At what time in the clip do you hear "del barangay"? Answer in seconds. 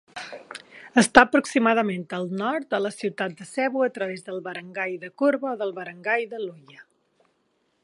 4.31-4.97, 5.63-6.29